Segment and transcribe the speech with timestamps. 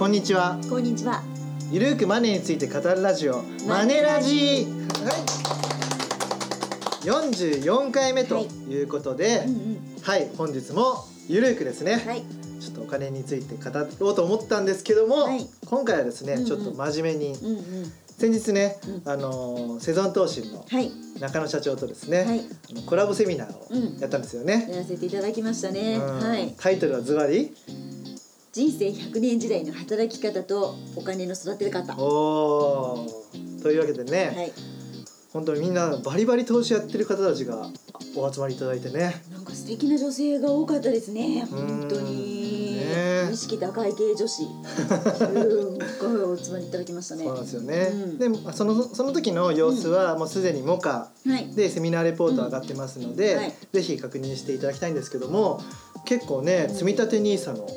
[0.00, 1.22] こんにちはこんにちは。
[1.70, 4.64] ゆるーくマネーについて語るラジオマネラジ
[5.04, 5.12] は
[7.04, 9.78] い44回目ということでうんうん。
[10.00, 12.22] はい、本日もゆるーくですね、はい。
[12.62, 17.92] ちょっとお金について語ろうと思ったんですけども、はい今回はですね、うんうんちょっと真面目にうんうん。
[18.06, 20.90] 先日ね、うんあのーセゾン投信のはい。
[21.20, 22.42] 中野社長とですね、はい。
[22.86, 25.96] コラボセミナーうんをやったんですよね、やらせていただきましたね。
[25.96, 26.54] うんはい。
[26.58, 27.54] タイトルはズバリ
[28.52, 31.94] 人生100年時代の働き方とお金の育て方。
[31.94, 34.52] はおーというわけでね、い。
[35.32, 37.68] 本当にみんなバリバリ投資やってる方たちが
[38.16, 41.46] お集まりいただいてねなんか素敵な女性が多かったですね。
[41.48, 42.80] うん本当に。
[42.80, 44.26] ね意識高い系女子。
[44.26, 44.44] す
[46.00, 47.24] ごいお集まりいただきましたね。
[47.26, 51.54] そうなんですよね、うんでまあそのその時の様子はもうすでにモカはい。
[51.54, 55.60] でセミナーレポート上がってますので、うんはいぜひ確認していただきたいんですけども
[56.04, 57.68] 結構ねうん積み立て NISA の、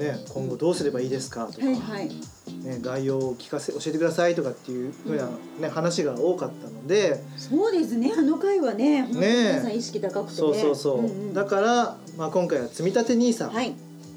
[0.00, 2.08] ね、今後どうすればいいですかとか、はいはい。
[2.08, 5.26] ね、概要を聞かせ教えてくださいとかっていうふうな、
[5.60, 8.12] ね話が多かったので、そうですね。
[8.16, 10.36] あの回はね、皆さん意識高くてね。
[10.36, 13.74] そうそうそう、んんだから、まあ、今回は積み立て NISA はい。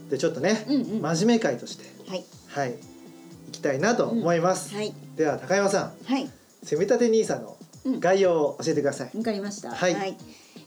[0.10, 1.02] でちょっとね、うんうん。
[1.02, 2.24] 真面目会としてはい。
[2.48, 4.94] はい行きたいなと思います、はい。
[5.18, 6.30] では高山さんはい。
[6.64, 9.72] 積み立て NISA のうん概要を教えてください、わかりました。
[9.72, 10.18] はい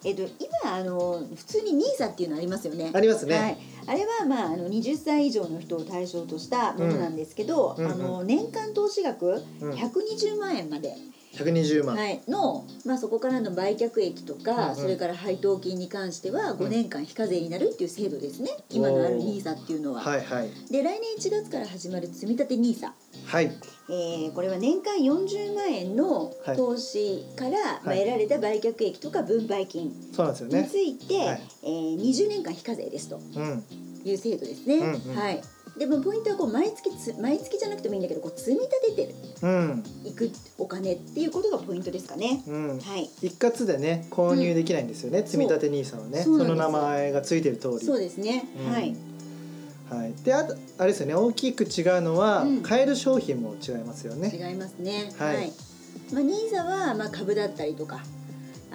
[0.06, 0.22] えっと
[0.62, 2.92] 今あの普通にニーサっていうのありますよね。
[2.94, 3.58] ありますねはい。
[3.88, 10.94] あれはまああの20歳以上の人を対象としたものなんですけど、うんうんあの年間投資額うん120万円まで、
[11.36, 12.20] 120万、はい。
[12.28, 14.76] のまあそこからの売却益とか、うんうん。
[14.76, 18.50] それから配当金に関しては5年間非課税になるっていう制度ですね。
[18.70, 20.00] 今のあるおーニーサっていうのは。
[20.00, 20.50] はいはい。
[20.70, 22.94] で来年1月から始まる積み立てニーサ。
[23.26, 23.52] はい。
[23.88, 31.40] えーこれは年間40万円のはい投資から、まあ、はい得られた売却益とか分配金そうなんですよにねついて、はい。
[31.62, 33.64] えー20年間非課税ですとうん。
[34.04, 34.76] いう制度ですね。
[34.78, 35.16] うんうん。
[35.16, 35.40] はい。
[35.78, 42.42] でもポイントはこう毎月つ毎月じゃなくてもいいんだけどこう積み立ててうんいくお金っていうことがポイントですかね。
[42.46, 43.10] うんはい。
[43.22, 48.48] 一括でね購入できないんですよね、積み立て NISA はねそうそなんですの名前がついてる通りそうですね。
[48.58, 48.96] うんはい。
[49.90, 55.12] はい、であとあれですよね大きく違うのは、うん買える商品も違いますよね違いますね。
[55.16, 55.52] はい
[56.12, 58.00] まあニーサはまあ株だったりとか。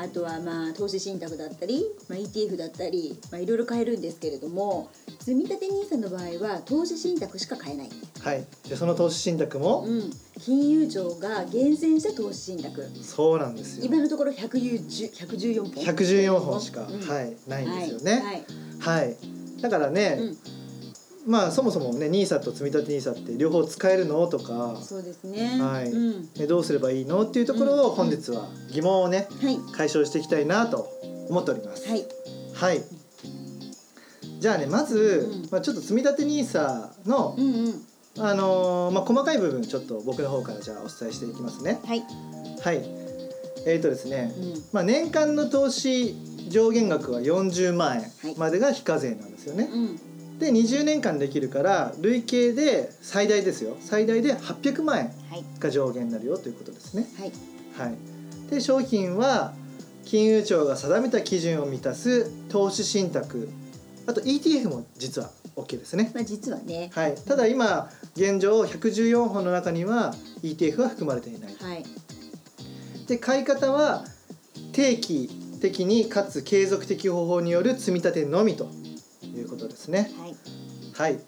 [0.01, 4.89] あとはまあ投資信託だったり、まあ、ETF だったり、まあ、いろいろ買えるんですけれども
[5.19, 7.89] 積み立て NISA の場合は投資信託しか買えない、
[8.21, 8.45] はい。
[8.67, 12.89] でその投資信託も、うん、金融庁が厳選した投資信託。
[13.03, 13.85] そうなんですよ。
[13.85, 15.83] 今のところ110 114本。
[15.83, 17.01] 114本しか、うん。
[17.01, 18.37] はいないんですよはい。
[18.37, 18.45] ね
[18.79, 19.17] はい、
[19.61, 20.23] だからね、う
[20.57, 20.60] ん
[21.27, 24.25] まあそもそもね NISA と積み立て NISA って両方使えるの？
[24.27, 25.59] とか、そうですね。
[25.61, 25.91] はい。
[25.91, 26.21] うん。
[26.35, 27.21] ね、どうすればいいの？
[27.23, 27.95] っていうところをうん。
[27.95, 29.57] 本日は疑問をねはい。
[29.71, 30.89] 解消していきたいなと
[31.29, 31.87] 思っております。
[31.87, 32.05] はい。
[32.53, 32.83] はい。
[34.39, 35.49] じゃあねまず、うん。
[35.51, 37.85] まあ、ちょっと積み立て NISA のうんうん。
[38.19, 41.79] あのーまあ、細かい部分ちょっと僕の方からじゃあお伝えしていきますね。
[41.85, 42.03] はい。
[42.61, 42.81] はい。
[43.65, 44.63] えーとですね、うん。
[44.73, 46.15] まあ、年間の投資
[46.49, 48.11] 上限額は40万はい。
[48.25, 49.69] 円までが非課税なんですよね。
[49.71, 49.99] うん
[50.41, 53.77] で20年間できるから累計で最大ですよ。
[53.79, 55.45] 最大で800万円はい。
[55.59, 57.05] が上限になるよということですね。
[57.19, 57.31] はい。
[57.77, 59.53] はい、で商品は
[60.03, 63.49] 金融庁が定めた基準を満たす投資信託。
[64.07, 66.11] あと ETF も実は OK ですね。
[66.15, 66.89] まあ実はね。
[66.91, 71.55] はい、ただ今現状114本の中には ETF は含まれていない。
[71.61, 71.85] はい。
[73.05, 74.05] で買い方は
[74.73, 75.29] 定期
[75.61, 78.80] 的にかつ継続的方法による積み立てのみと
[79.37, 80.11] いうことですね。
[80.17, 81.11] はい。
[81.13, 81.19] はい。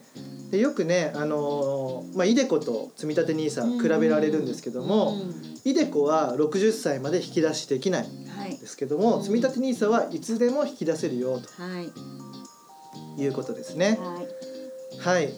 [0.51, 5.33] でよくねあのーまあイデコと積み立て NISA 比べられるんですけども、うん。
[5.65, 11.89] イデコは60歳まで引き出しできないはいですけども、うん積み立て NISA はいつでも引き出せるよはい。
[13.15, 13.99] ということですね。
[13.99, 14.99] はい。
[14.99, 15.33] はい。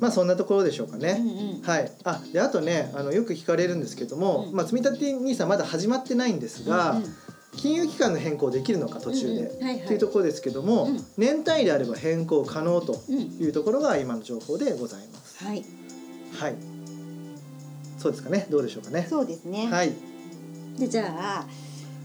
[0.00, 1.62] まあそんなところでしょうかね、うんうん。
[1.62, 4.54] はい、あであとねあのよく聞かれるんですけども、うん。
[4.54, 7.14] まあ、積立 NISA まだ始まってないんですが、うんうん
[7.56, 11.04] 金融機関の変更できるのか途中で、うんうんはいはいっていうところですけども、うん。
[11.18, 15.44] 年単位であれば変更可能とうんいうところが今の情報でございます。
[15.44, 15.64] はい。
[16.32, 16.54] はい。
[17.98, 18.46] そうですかね。
[18.50, 19.06] どうでしょうかね。
[19.08, 19.68] そうですね。
[19.70, 19.92] はい。
[20.78, 21.46] でじゃあ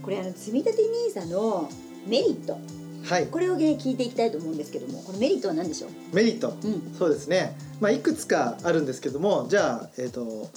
[0.01, 0.83] これあの積み立て
[1.13, 1.69] NISA の
[2.07, 2.57] メリット。
[3.05, 3.27] はい。
[3.27, 5.89] これをね聞いていきたいと思うんですけどもこれメリットは何でしょう？
[6.15, 6.93] メリット、うん。
[6.97, 10.49] そうですね、まあ、いくつかあるんですけどもじゃあ、えーと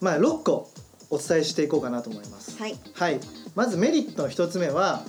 [0.00, 0.68] まあ、6個
[1.10, 2.58] お伝えしていこうかなと思います。
[2.58, 2.76] はい。
[2.94, 3.20] はい、
[3.54, 5.02] まずメリットの1つ目は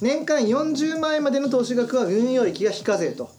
[0.00, 3.30] 年間40万円までの投資額は運用益が非課税と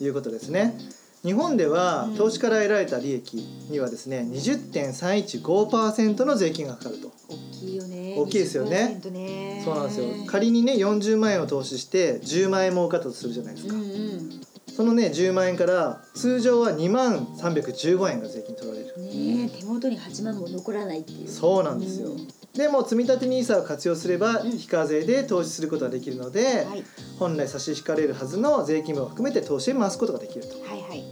[0.00, 0.78] いうことですね。
[1.22, 2.16] 日本ではうん。
[2.16, 3.34] 投資から得られた利益
[3.70, 7.12] にはですね20.315%の税金がかかると。
[7.28, 8.14] 大きいよね。
[8.16, 8.98] 大きいですよね。
[9.02, 9.62] 20%ね。
[9.64, 10.06] そうなんですよ。
[10.26, 14.40] 仮にね40万円を投資して10万円儲かったとするじゃないですか、うんうん
[14.80, 18.86] そそのね10万円から通常は2万315円が税金取られる。
[18.98, 21.28] ねえ手元に8万も残らないっていう。
[21.28, 22.28] そうなんですよ、うん。
[22.54, 24.52] でも積立 NISA を活用すればうん。
[24.52, 26.84] 非課税で投資することができるので、はい。
[27.18, 31.04] 本来差し引かれるはずの税金分を含めて投資に回すことができるはいはい。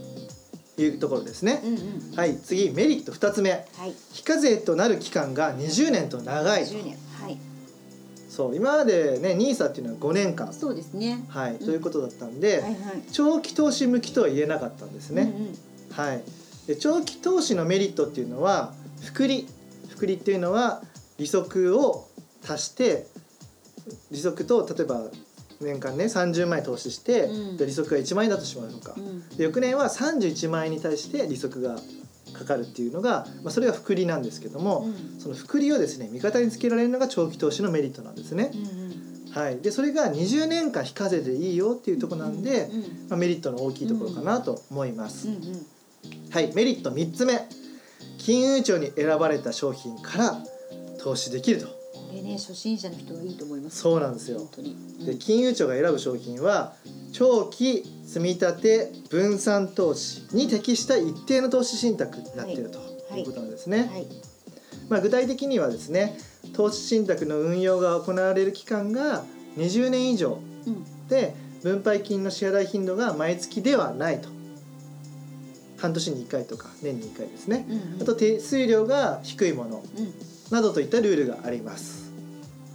[0.75, 2.15] というところですね、うんうん。
[2.15, 2.37] はい。
[2.37, 3.51] 次メリット2つ目。
[3.51, 3.93] はい。
[4.11, 6.97] 非課税となる期間が20年と長い10年。
[7.21, 7.48] はい
[8.39, 10.53] そう今までね NISA っていうのは5年間。
[10.53, 11.25] そうですね。
[11.27, 11.57] はい、ん。
[11.59, 12.75] ということだったんで、はいはい。
[13.11, 15.55] 長期投資向きとは言えなかったんですね、うんうん。
[15.91, 16.23] はい、
[16.65, 19.45] で長期投資のメリットっていうのは複利。
[19.89, 20.81] 複利っていうのは
[21.17, 22.07] 利息を
[22.47, 23.07] 足して
[24.09, 25.01] 利息と例えば
[25.59, 27.57] 年間ね30万円投資して、うん。
[27.57, 29.27] で利息が1万円だとしまうのか、うん。
[29.35, 31.75] で翌年は31万円に対して利息が
[32.33, 35.19] かかるっていうのが、まあ、それが複利なんですけども、うん。
[35.19, 38.51] その複利をですね味方につけられるのが長期投資のメリットなんですね。
[38.53, 38.57] う。
[38.57, 39.31] んうん。
[39.31, 45.27] はい、でそれが20年間非課税でいいよっていうところなんで、うんまあ、メリットの大きいところかなと思います。
[45.27, 45.65] うんうん。
[46.31, 47.47] はい、メリット3つ目。
[48.17, 50.37] 金融庁に選ばれた商品から
[51.01, 51.78] 投資できると
[52.09, 53.77] これね初心者の人はいいと思います。
[53.77, 54.39] そうなんですよ。
[54.39, 55.05] 本当に。
[55.05, 56.73] で金融庁が選ぶ商品は
[57.13, 63.19] 長期積み立て分散投資に適した一定の投資信託になっているとはい。
[63.19, 64.07] いうことなんですね、はい。
[64.89, 66.17] まあ、具体的にはですね
[66.53, 69.23] 投資信託の運用が行われる期間が
[69.57, 71.07] 20年以上うん。
[71.07, 74.29] で分配金の支払い頻度が毎月ではないと。
[75.77, 77.65] 半年に1回とか年に1回ですね。
[77.69, 78.01] うんうん。
[78.01, 79.83] あと手数料が低いもの。
[79.97, 80.13] うん
[80.51, 82.11] などといったルールがあります。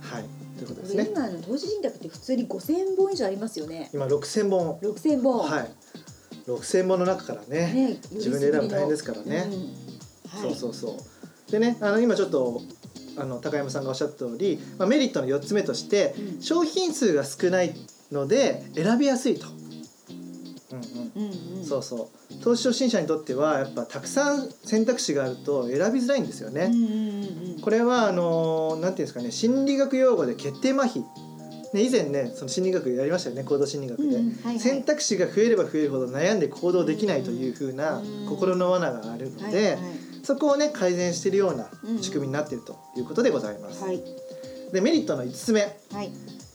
[0.00, 0.24] はい、
[0.56, 1.08] ということですね。
[1.10, 3.90] 今あの投資信託って普通に5000本以上ありますよね。
[3.92, 5.38] 今6000本、6000本。
[5.40, 5.70] はい、
[6.46, 9.48] 6000本の中からね、ね自分で選ぶの大変ですからね。
[9.50, 10.40] うん。
[10.40, 10.50] はい。
[10.50, 10.96] そうそうそ
[11.48, 11.50] う。
[11.50, 12.62] でね、あの今ちょっと
[13.16, 16.42] あの高山さんがおっしゃった通り、まあメリットの4つ目として、うん。
[16.42, 17.74] 商品数が少ない
[18.12, 19.46] ので選びやすいと。
[21.64, 21.72] うん。
[21.72, 21.78] うん。
[21.78, 22.42] うんうんそうそう。
[22.42, 26.64] 投資初心者にとってはやっぱたくさん選択肢があると選びづらいんですよね。
[26.64, 27.60] うんうんうんうん。
[27.60, 31.02] これはあのなんていうんですかね心理学用語で決定麻痺、
[31.72, 34.60] ね、以前ねその心理学やりましたよね行動心理学で、うんうんはいはい。
[34.60, 38.26] 選択肢が増えれば増えるほど悩んで行動できないというふうなうん。
[38.28, 39.78] 心の罠があるので、はいはい
[40.24, 43.84] そこをね改善しているようなうん仕組みになっているということでございます。
[43.84, 44.02] はい。
[44.72, 45.60] でメリットの5つ目。
[45.92, 46.10] はい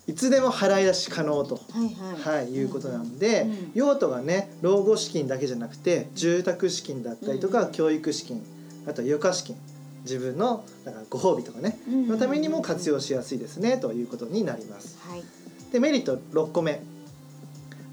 [0.09, 1.55] いつでも払い出し可能と。
[1.55, 2.37] はいはい。
[2.37, 7.71] はい、いうことなんで、うん用途がね老後資金だけじゃなくて住宅資金だったりとか、うん。
[7.71, 8.41] 教育資金
[8.87, 9.55] あとは余暇資金
[10.01, 14.97] 自分のだからご褒美とかね、うんのためにも活用しやすいですねということになります。
[15.07, 15.23] はい。
[15.71, 16.81] でメリット6個目。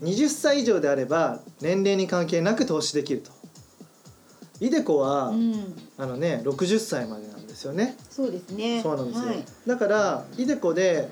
[0.03, 3.31] 20歳以上であれば年齢に関係なく投資できると。
[4.61, 5.75] イデコは、うん。
[5.99, 7.95] あのね60歳までなんですよね。
[8.09, 8.81] そうですね。
[8.83, 9.45] そうなんですよ、はい。
[9.67, 11.11] だからイデコで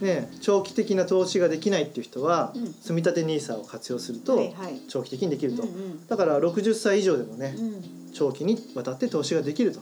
[0.00, 2.72] ね長期的な投資ができないっていう人は、うん。
[2.74, 4.80] 積み立て NISA を活用すると、はいはい。
[4.88, 6.06] 長期的にできると、うんうん。
[6.06, 8.12] だから60歳以上でもね、うん。
[8.12, 9.80] 長期にわたって投資ができると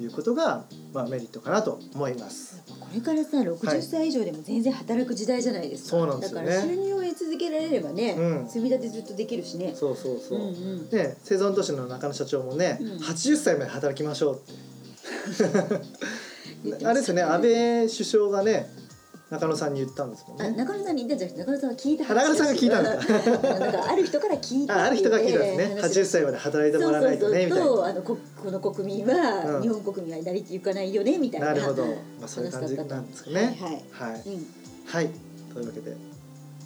[0.00, 2.62] いうことが、まあ、メリットかなと思います。
[2.80, 6.46] これからさ60歳以上でも全然働く時代じゃないですか、そうなんですよね。
[6.46, 8.48] だから収入を得続けられればね、うん。
[8.48, 9.72] 積み立てずっとできるしね。
[9.74, 10.88] そうそうそう、うんうん。
[10.90, 12.88] で生存都市の中野社長もね、うん。
[12.98, 14.72] 80歳まで働きましょうって。
[16.84, 18.70] あれですよね安倍首相がね
[19.32, 20.56] 中野さんに言ったんですもんあね。
[20.56, 22.96] 中野さんに言ったんじゃなくて中野さんが聞いた中野さんが聞いたんだ。
[22.96, 24.78] だなんかある人から聞いた。
[24.78, 25.38] あある人が聞いた。
[25.38, 27.64] んですねっていう80歳まで働いてもらわないとねみたいな。
[27.64, 27.84] そうそうそう。
[27.84, 29.62] とあのここの国民は、うん。
[29.62, 31.46] 日本国民は成り行かないよねみたいな。
[31.46, 31.92] なるほど、ま
[32.24, 33.58] あ、そういう感じなんですかね。
[33.58, 34.10] はい。
[34.10, 34.46] はい、うん。
[34.86, 35.10] はい、
[35.54, 35.96] というわけで。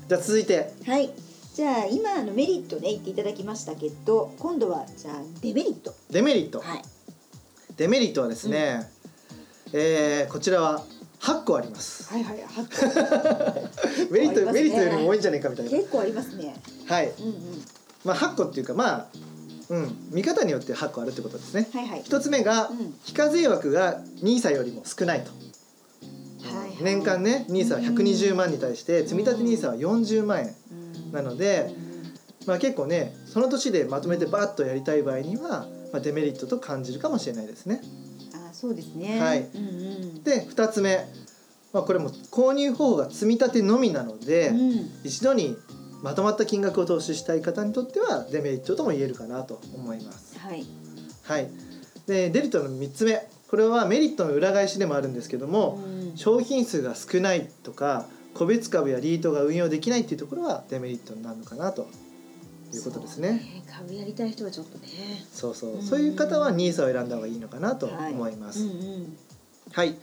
[0.08, 0.73] じゃあ続いて。
[0.85, 1.11] はい。
[1.54, 5.94] じゃあ今あのメリットね言っていただきましたけど今度はじゃあデメリット。
[6.11, 6.82] デメリット、はい。
[7.76, 8.90] デメリットはですね、
[9.73, 10.82] えーこちらは
[11.20, 12.12] 8個あります。
[12.12, 13.68] はいはいは
[14.11, 15.70] メリット、ねメリットよりも多いんじゃないかみたいな。
[15.70, 16.54] 結構ありますね
[16.87, 17.35] はい、うんうん
[18.04, 19.06] まあ8個っていうかまあ
[19.68, 21.68] うん見方によって8個あるってことですね。
[21.73, 25.30] はいはい一つ目が、うん非課税枠が NISA よりも少ないと。
[26.49, 30.54] はいはい年間ね NISA は120万に対して積み立て NISA は40万円
[31.06, 31.70] うんなので、
[32.46, 37.80] まあ、結構ねその年でまとめてバッとやりたい場合には、まあ、デメリットと感じるかもしれないですね。
[38.56, 39.20] あそうですね。
[39.20, 39.40] はい。
[39.40, 39.62] うんう
[40.20, 40.22] ん。
[40.22, 41.06] で2つ目、
[41.72, 44.90] まあ、これも購入方法が積み立てのみなので、うん。
[45.04, 45.56] 一度に
[46.02, 50.38] まとまった金額を投資したい方にとってはデメリットとも言えるかなと思います。
[50.38, 50.64] はい。
[51.25, 51.50] はい、
[52.06, 53.28] でデメリットの3つ目。
[53.48, 56.16] これはメリットの裏返しでもあるんですけども、うん。
[56.16, 61.88] 商品数が少ないとか個別株やリートが運用できないっていうところはデメリットになるのかなと
[62.76, 63.42] いうことですね。
[63.66, 64.87] そう株やりたい人はちょっとね
[65.33, 65.54] そう。
[65.54, 65.83] そううん。
[65.83, 68.61] そういう方は NISA を選んだ方がいいのかなとはい思います。
[68.61, 69.16] うんうん。
[69.73, 69.97] はい。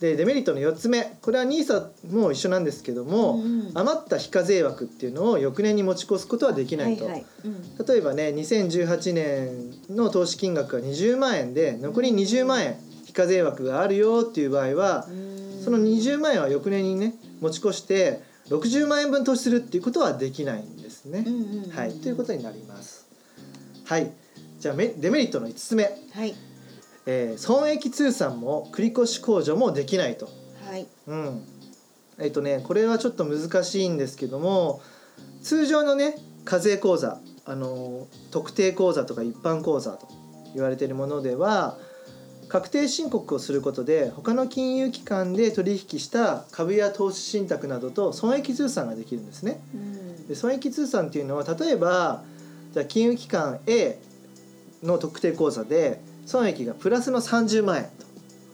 [0.00, 1.16] でデメリットの4つ目。
[1.22, 3.70] これは NISA も一緒なんですけども、うんうん。
[3.74, 7.26] 余った非課税枠っていうのを翌年に持ち越すことはできないと、はいはい。
[7.44, 7.86] うん。
[7.86, 15.62] 例えばね2018年の投資金額が20万円で残り20万円非課税枠があるよっていう場合はうん。
[15.64, 20.60] その20万円は翌年にね持ち越して60万円分投資するっていうことはできない。
[20.60, 20.64] ん
[21.04, 21.74] ですね。
[21.74, 23.06] はい、ということになります。
[23.84, 24.10] はい、
[24.58, 26.34] じゃあメデメリットの5つ目、はい
[27.06, 30.28] えー損益通算も繰越控除もできないと。
[30.66, 31.42] はいうん、
[32.18, 34.80] えっ、とねこれはちょっと難しいんですけども
[35.42, 40.08] 通常のね課税口座あの特定口座とか一般口座と
[40.54, 41.76] 言われているものでは
[42.48, 49.60] 確定申告をすることで他の金融機関で取引した株や投資信託などと損益通算ができるんですね。
[49.74, 49.93] うん
[50.28, 52.22] で損益通算っていうのは例えば
[52.72, 53.98] じゃあ金融機関 A
[54.82, 57.90] の特定口座で損益がプラスの30万円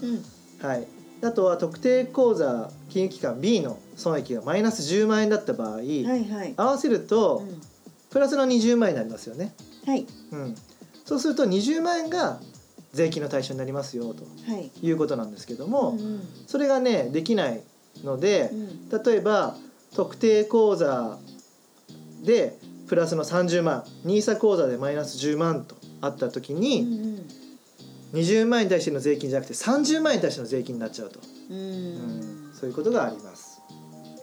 [0.03, 0.23] うん。
[0.61, 0.87] と、はい、
[1.23, 6.55] あとは特定口座金融機関 B の損益がマイナス10万円だった場合、はいはい。
[6.57, 7.61] 合わせるとうん。
[8.11, 9.55] プラスの20万円になりますよね、
[9.87, 10.05] はい。
[10.33, 10.55] うん、
[11.05, 12.41] そうすると20万円が
[12.93, 14.71] 税金の対象になりますよとはい。
[14.83, 16.29] いうことなんですけども、うんうん。
[16.49, 17.63] それがねできない
[18.03, 19.03] ので、うん。
[19.03, 19.57] 例えば
[19.95, 21.19] 特定口座
[22.23, 22.59] で
[22.89, 23.85] プラスの30万。
[24.05, 27.27] NISA 口座でマイナス10万とあった時うに、ん。
[28.13, 32.51] 20万円に対しての税金じゃなくて30万円に対しての税金になっちゃうと、うん。
[32.53, 33.61] そういうことがあります。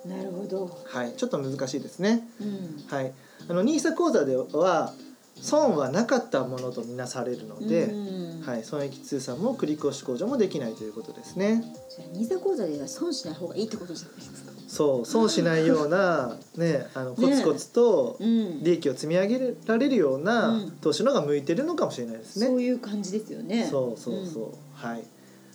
[0.06, 0.70] なるほど。
[0.86, 2.27] はい、ちょっと難しいですね。
[2.42, 2.84] うん。
[2.89, 3.13] はい、
[3.48, 4.94] あの NISA 口座では
[5.42, 11.63] 損はなかったものとみなされるので、うんはい、損益通算も繰越控除もできないということですね。
[11.96, 18.63] じゃあニーサ口座では損しない方がいいってことじゃないですかそう損しないような、ね、あのコツコツとうん。
[18.63, 20.71] 利益を積み上げられるようなうん。
[20.81, 22.47] 投資の方が向いてるのかもしれないですね。
[22.47, 23.65] そういう感じですよね。
[23.65, 25.03] そうそうそう、はい、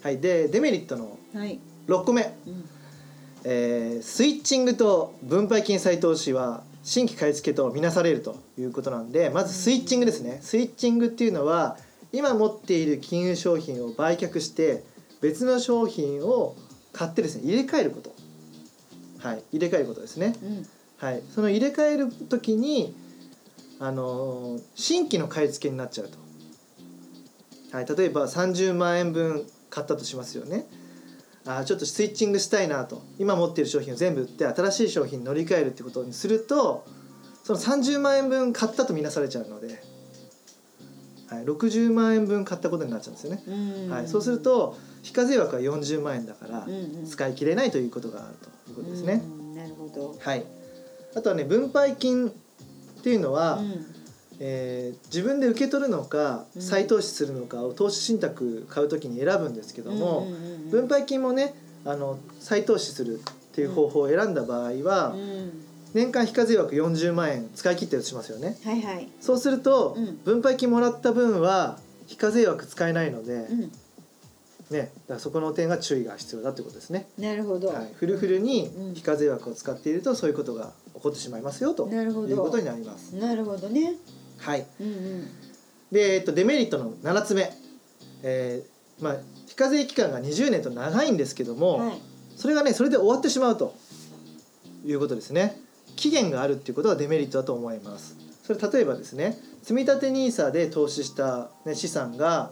[0.02, 1.59] はい、でデメリットのうんはい。
[1.87, 2.64] 6個目、うん。
[3.45, 10.38] えースイッチングと分配金再投資は新規買い付けとみなされるということなんでまずスイッチングですね。
[10.42, 11.76] スイッチングっていうのは
[12.12, 14.85] 今持っている金融商品を売却して
[15.21, 16.57] 別の商品を
[16.92, 18.12] 買ってですね入れ替えること
[19.23, 20.35] はい入れ替えることですね。
[20.43, 20.67] うん。
[20.99, 22.95] はいその入れ替える時に
[23.79, 26.19] あのー新規の買い付けになっちゃうと。
[27.76, 30.67] はい例えば30万円分買ったとしますよね。
[31.45, 33.02] あーちょっとスイッチングしたいなと。
[33.19, 36.85] 今持っている商品を全部売って新しい商品に乗り換えるってことにすると
[37.45, 39.83] その30万円分買ったとみなされちゃうので、
[41.37, 43.51] はい、60万円分買ったことになっちゃうんですよね、う
[43.89, 43.91] ん。
[43.91, 46.67] はい、そうすると非課税枠は40万円だから
[47.09, 48.35] 使い切れないということがある
[48.65, 50.17] ということですね、うんなるほど。
[50.19, 50.45] はい、
[51.15, 52.33] あとはね分配金っ
[53.03, 53.87] ていうのは、うん。
[54.41, 56.62] えー自分で受け取るのかうん。
[56.62, 60.27] 再投資するのかを投資信託買うときに選ぶんですけども、
[60.71, 68.57] 分配金もねあの再投資するっていう方法を選んだ場合は、うん年間非課税枠40万円使い切ってるとしますよね。
[68.65, 69.09] はいはい。
[69.21, 70.19] そうすると、うん。
[70.25, 73.73] 分配金もらった分は非課税枠使えないので、うん。
[74.71, 77.69] ね、だそこの点が注意が必要だってことですね、なるほど。
[77.69, 78.95] はい、フルフルにうん。
[78.95, 82.29] 非課税枠を使っているとそういうことが起こってしまいますよとなるほど。
[82.29, 83.15] いうことになります。
[83.17, 83.95] なるほどね。
[84.39, 84.67] はい。
[84.81, 85.29] うんうん。
[85.91, 87.53] で、えっと、デメリットの7つ目、
[88.23, 92.01] えーまあ、非課税期間が20年と長いんですけども、はい。
[92.37, 93.75] それがねそれで終わってしまうと
[94.85, 95.61] いうことですね
[95.97, 98.17] 期限があるっていうことはデメリットだと思います。
[98.43, 102.51] それ例えばですね積立 NISA で投資した、ね、資産が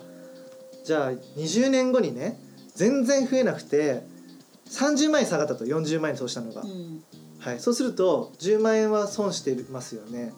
[0.84, 2.38] じゃあ20年後にね
[2.74, 4.02] 全然増えなくて
[4.70, 7.02] 30万円下がったと40万円投資したのが、うん。
[7.40, 10.32] はい、そうすると10万円は損してますよね。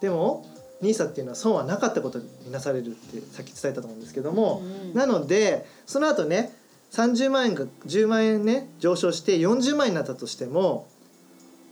[0.00, 0.46] でも
[0.82, 4.88] NISA っていうのは損はなかったことになされるってさっき伝えたと思うんですけども、うん。
[4.90, 6.52] うんなのでその後ね
[6.90, 10.86] 30万円が10万円ね上昇して40万円になったとしても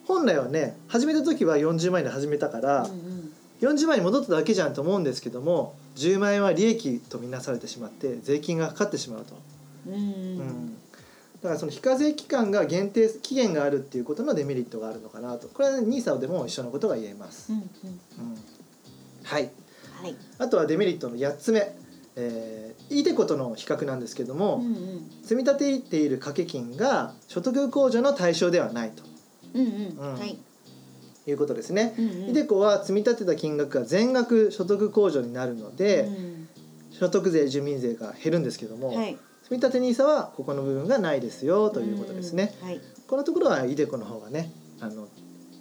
[0.07, 3.33] 本来はね始めた時は40万円で始めたから、うんうん。
[3.61, 9.35] 40万円に戻っただけじゃんと思うんですけども10万円は利益とみなされてしまって税金がかかってしまうと、
[9.87, 9.97] うんう
[10.43, 10.75] ん。
[11.43, 15.49] だからその非課税期間が限定期限があるっていうことのデメリットがあるのかなと。
[15.49, 17.65] これは NISA でも一緒のことが言えます、うんうん。
[17.65, 17.71] うん。
[19.25, 19.51] はい。
[20.03, 20.17] はい。
[20.39, 21.75] あとはデメリットの8つ目、
[22.17, 25.11] えー、イデコとの比較なんですけども、うんうん。
[25.23, 29.03] 積み立てている掛け金が所得控除の対象ではないと
[29.55, 29.99] うんうん。
[29.99, 30.19] うん。
[30.19, 30.39] はい。
[31.27, 31.95] いうことですね。
[31.99, 32.37] うんうん。
[32.37, 36.49] イは積み立てた金額が全額所得控除になるので、うん。
[36.93, 39.19] 所得税住民税が減るんですけども、はい。
[39.43, 42.55] 積み立て NISA はここの部分がないですよということですね。
[42.63, 42.81] うんはい。
[43.07, 45.09] このところはイデコの方がねあの、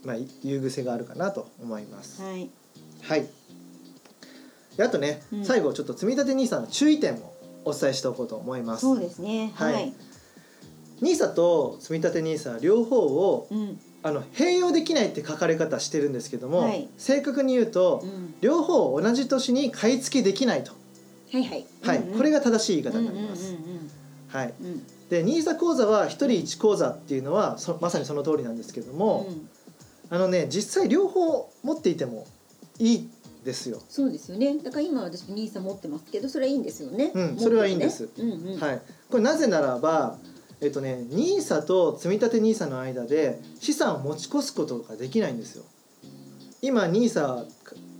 [0.05, 2.21] まあ、優遇性があるかなと思います。
[2.21, 2.49] はい。
[3.01, 3.27] はい。
[4.77, 5.45] であとね、うん。
[5.45, 7.33] 最後ちょっと積み立て NISA の注意点を
[7.65, 8.81] お伝えしておこうと思います。
[8.81, 9.51] そうですね。
[9.55, 9.73] はい。
[9.73, 9.93] はい
[11.01, 13.79] NISA と積立 NISA 両方をうん。
[14.01, 16.87] あの併用できないって書かれ方してるんですけども、はい。
[16.97, 18.33] 正確に言うと、うん。
[18.39, 20.71] 両方同じ年に買い付けできないと、
[21.33, 21.65] はいはい。
[21.83, 21.97] はい。
[21.97, 22.17] うんうん。
[22.17, 23.51] これが正しい言い方うんになります。
[23.51, 23.91] うん
[24.29, 24.83] はい、うんうん。
[25.09, 29.49] で NISA 口座は1人1口座っていうのはそまさにその通りなんですけども、うん。
[30.11, 32.25] あのね実際両方持っていても
[32.79, 33.09] いい
[33.43, 33.81] ですよ。
[33.89, 34.57] そうですよね。
[34.59, 37.11] だから今私ニーサ持ってますけどそれはいいんですよね。
[37.13, 38.07] うんそれはいいんです。
[38.17, 38.59] うんうん。
[38.59, 40.17] はい、これなぜならば、
[40.61, 45.63] えっとね、NISA と積立 NISA の間で資産を持ち越すことができないんですよ。
[46.61, 47.45] 今 NISA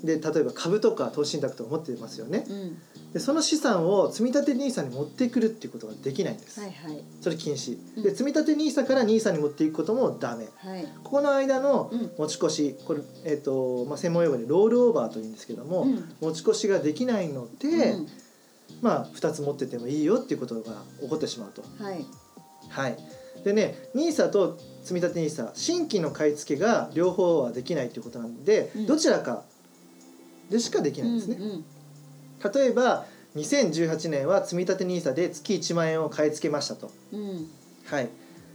[0.03, 2.45] で例えば株とか投資信託とか持ってますよね。
[2.49, 2.77] うん
[3.09, 6.59] でその資産を積立 NISA に持ってくるっていうことができないんです。
[6.59, 7.77] はいはいそれ禁止。
[7.97, 10.47] うんで積立 NISA から NISA に持っていくこともダメ。
[10.57, 18.07] はいここの間のうん持ち越しこれ、えっとまあ、専門用語でロールオーバーというんですけども、うん持ち越しができないので、うん
[18.81, 21.63] まあ、2つ持っててもいいよっていうことが起こってしまうと。
[21.83, 22.05] はい
[22.69, 22.97] はい、
[23.43, 29.43] でね NISA と積立 NISA 新規の買い付けが両方はできないっていうことなんで、うんどちらか
[30.49, 31.37] でしかできないんですね。
[31.39, 31.65] うんうん
[32.41, 36.89] 例えば2018年は積立 NISA で月1万円を買い付けましたと。
[37.11, 37.49] うん
[37.85, 38.09] はい、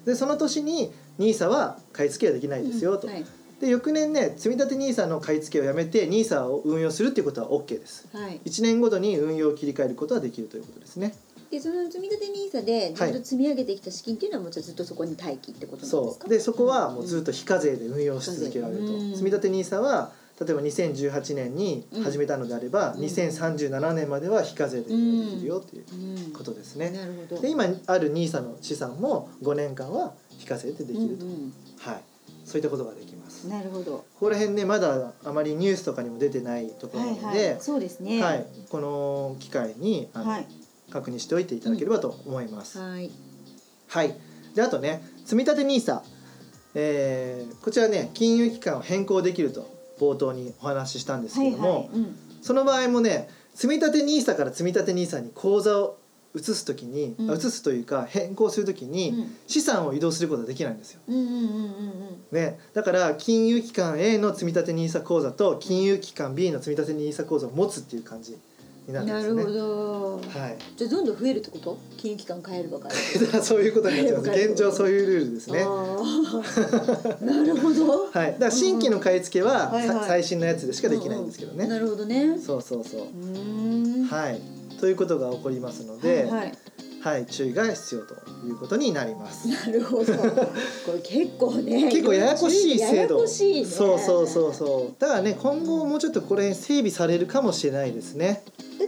[0.05, 3.07] でその年に NISA は買い付けはできないですよと。
[3.07, 3.25] はい
[3.61, 8.09] で翌年ね積立 NISA の買い付けをやめて NISA を運用するっていうことは OK です。
[8.13, 11.15] はい1年ごとに運用を切り替えることはできるということですね。
[11.55, 12.27] でその積み立て
[12.59, 15.97] NISA でずっと積み上げてきた資金っていうのはもうずっとそこに待機ってことなんですか？
[16.23, 16.29] そう。
[16.29, 25.85] でそこはもうずっと非課税で運用し続けられると、うん積立 NISA は例えば2018年に始めたのであれば、うん2037年までは非課税で運用できるよっていう
[26.27, 26.91] うんことですね。
[26.91, 27.41] なるほど。
[27.41, 32.03] で今ある NISA の資産も5年間は非課税でできると、うんはい、
[32.45, 33.47] そういったことができます。
[33.47, 33.93] うんなるほど。
[33.99, 37.61] ここら辺ねまだあまりニュースとかにも出てないところなので、はいはい。
[37.61, 38.21] そうですね。
[38.23, 38.47] はい。
[38.71, 40.47] この機会にあの、はい
[40.91, 42.79] 確認しておいていただければと思います。
[42.79, 43.11] はい。
[43.89, 44.15] はい、
[44.55, 46.03] であとね積立 NISA、
[46.75, 51.89] えーこちらね金融機関を変更できると冒頭にお話ししたんですけども、はいはい。
[51.95, 52.17] うん。
[52.43, 55.99] その場合もね積立 NISA から積立 NISA に口座を
[56.37, 57.31] 移すときに、うん。
[57.31, 59.37] あ移すというか変更するときに、うん。
[59.47, 61.01] 資産を移動することができないんですよ。
[62.33, 68.37] ね、だから金融機関 A の積立 NISA 口座と金融機関 B の積立 NISA 口座を持つっていう感じ
[68.87, 69.53] になうんるんですね。
[69.53, 71.79] なるほどはいじゃあどんどん増えるってこと？
[71.97, 74.31] 金融機関変えれば変えるだから そういうことになっちゃいます。
[74.31, 75.61] 現状そういうルールですね。
[77.25, 79.73] なるほどはい、だから新規の買い付けは、
[80.07, 81.67] 最新のやつでしかできないんですけどね。
[81.67, 83.01] なるほどねそうそうそう。
[83.01, 84.41] うはい、
[84.81, 86.53] ということが起こりますので、はいはい
[87.05, 88.15] はい、注意が必要と
[88.47, 89.47] いうことになります。
[89.47, 93.19] なるほど これ結構ね結構ややこしい制やや度。
[93.19, 94.95] こしいねそうそうそうそう。
[94.99, 98.43] だからね、今後もうちょっとこれ整備されるかもしれないですね。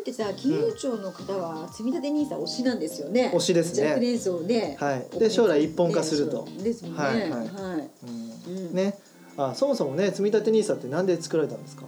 [0.07, 3.33] だってさ金融庁の方は積立 NISA 推しなんですよね。
[3.35, 3.89] 推しですね。
[3.89, 5.19] 若年層ねはい。
[5.19, 6.47] で将来一本化すると。
[6.63, 6.99] ですもんね。
[6.99, 7.31] はいはい。
[7.31, 7.51] はい。
[8.47, 8.57] うん。
[8.57, 8.75] うん。
[8.75, 8.97] ね、
[9.37, 11.83] あ、そもそもね、積立 NISA ってなんで作られたんですか？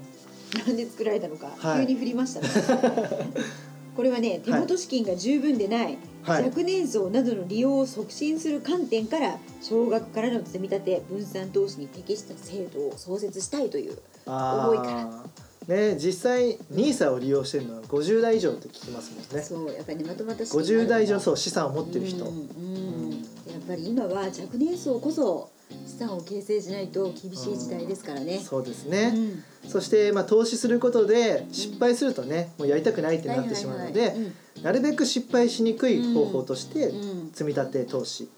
[0.66, 1.87] なんで作られたのか、はい。
[1.87, 2.48] 急に振りましたね。
[3.94, 6.44] これはね手元資金が十分でない、はい。
[6.44, 15.00] 若年層などの利用を促進する観点から少額からの積み立て分散投資に適した制度を創設したいというあ重いから。
[15.02, 15.24] あ。
[15.68, 19.42] ね、実際 NISA を利用してるのは50代以上って聞きますもんね。
[19.42, 22.24] そうやっぱりねまとまった資金50代以上うそう資産を持ってる人。
[22.24, 23.11] うんうんうん。
[23.11, 25.50] やっぱり今は若年層こそ
[25.87, 28.38] 資産を形成しないと厳しい時代ですからね。
[28.38, 29.12] そうですね。
[29.14, 29.70] うん。
[29.70, 34.14] そしてまあ投資することで失敗するとね、もうやりたくないってなってしまうので、
[34.62, 37.31] なるべく失敗しにくい方法としてうんうん。
[37.33, 38.31] 積み立て投資、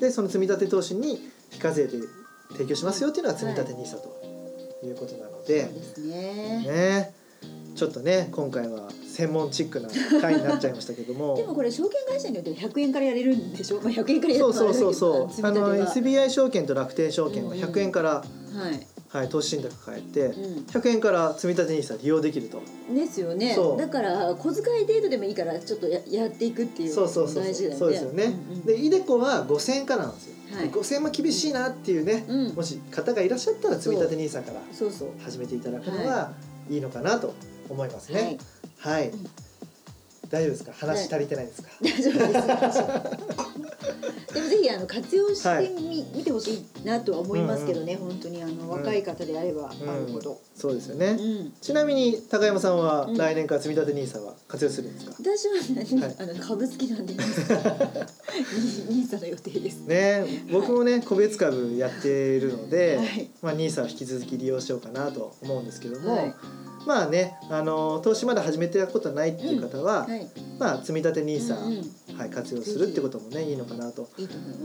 [0.00, 1.98] でその積み立て投資に非課税で
[2.50, 4.23] 提供しますよっていうのが積み立て NISA と。
[4.23, 4.23] い
[4.92, 5.68] うことなので、
[5.98, 6.62] ね。
[6.66, 7.14] ね
[7.74, 9.88] ちょっとね今回は専門チックな
[10.20, 13.80] 回になっちゃいましたけども でもこれ証券会社によって100円からやれるんでしょ。
[13.80, 18.22] まあ100円からやるそうそうそうそうあのは SBI 証券と楽天証券はうんうん100円から、は
[18.70, 18.86] い。
[19.14, 20.32] はい、投資信託変えて、う
[20.72, 22.60] 100円から積み立て NISA 利用できると。
[22.90, 22.96] ん。
[22.96, 23.56] ですよね。
[23.78, 27.78] だから小遣い程度でもいいからちょっとややっていくっていうそうそうそう大事だよね。
[27.78, 30.70] そうですよね、うんうんでイデコは5000円からなんですよ、はい。
[30.70, 32.54] 5000円も厳しいなっていうね、うん。
[32.54, 35.08] もし方がいらっしゃったら積み立て NISA からそうそう。
[35.22, 36.32] 始めていただくのは
[36.70, 37.34] いいのかなと
[37.68, 38.22] 思いますはい。
[38.24, 38.38] ね。
[38.78, 39.12] はい、ん。
[40.30, 40.72] 大丈夫ですか？
[40.74, 42.78] 話足りてないですか、大丈夫です。
[44.32, 50.40] でもぜひあの活用してみ、見てほしいなとは思いますけどね、本当にあの若い方であればあるほど。
[50.54, 51.52] そうですよね、うん。
[51.60, 53.16] ちなみに高山さんはうん。
[53.16, 56.16] 来年から積み立て NISA は活用するんですか、私は、ねはい。
[56.18, 59.80] あの株好きなんでニーサの予定です。
[59.80, 63.30] ね僕もね個別株やっているので、はい。
[63.42, 66.34] まあ、NISA を引き続き利用しようかなと思うんですけども、はい。
[66.86, 70.28] まあねあの投資まだ始めてたことないっていう方は、はい。
[70.58, 74.08] まあ、積み立て NISA、うんうんはい、活用するってこともねいいのかなと。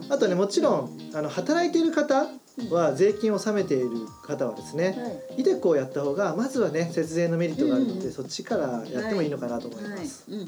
[0.10, 2.28] あとねもちろんあの働いている方
[2.70, 3.90] は税金を納めている
[4.24, 4.96] 方はですね、
[5.30, 5.42] はい。
[5.42, 10.00] イデコをやった方がまずはね節税のメリットがあるので、うんそっちからやってもいいのかなと思いはい。
[10.00, 10.26] ます。
[10.30, 10.40] うん。
[10.40, 10.48] はい、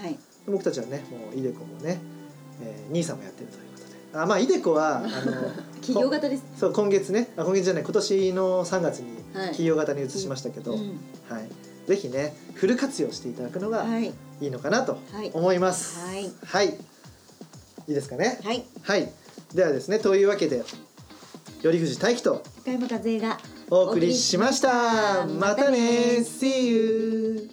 [0.00, 0.18] はい。
[0.46, 1.98] 僕たちはねもうイデコもね、
[2.62, 5.08] えー、兄さんもやってるということで、あまあイデコはあの
[5.80, 6.44] 企業型です。
[6.58, 9.46] そう今月ねあ今月じゃない今年の3月にはい。
[9.48, 10.78] 企業型に移しましたけど、うん。
[11.28, 15.98] はい、ぜひねフル活用していただくのがはいいいのかなとはい思います。
[16.06, 16.72] はいはい、い
[17.88, 18.38] いですかね？
[18.44, 19.12] はいはい、
[19.54, 20.62] ではですねというわけで
[21.62, 23.38] 頼藤大樹と高山和恵が
[23.70, 25.26] お送りしました。
[25.26, 27.50] またね See you!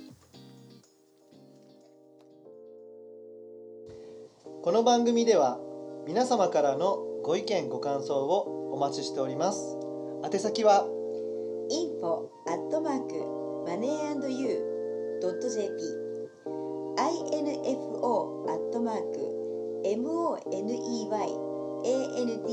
[4.61, 5.59] この番組では
[6.05, 9.77] 皆様からのご意見ご感想をお待ちしております。
[10.23, 10.85] 宛先は
[11.71, 13.13] info アットマーク
[13.65, 16.02] マネー &you
[17.63, 20.37] info アットマーク money
[22.21, 22.47] and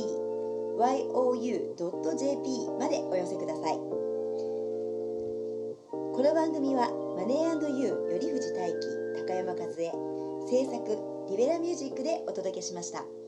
[1.44, 3.74] you ドット jp までお寄せください
[5.92, 8.80] この番組はマネーユー頼藤大輝
[9.26, 9.92] 高山和恵
[10.48, 13.19] 制作リベラミュージックでお届けしました。